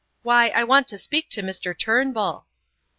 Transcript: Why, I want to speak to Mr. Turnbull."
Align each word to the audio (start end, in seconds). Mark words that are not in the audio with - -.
Why, 0.23 0.47
I 0.49 0.63
want 0.63 0.87
to 0.87 0.97
speak 0.97 1.29
to 1.29 1.43
Mr. 1.43 1.77
Turnbull." 1.77 2.47